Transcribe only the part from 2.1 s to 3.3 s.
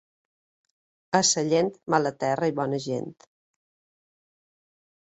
terra i bona gent.